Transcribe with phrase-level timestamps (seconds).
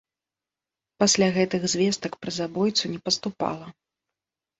[1.01, 3.67] Пасля гэтых звестак пра забойцу не паступала.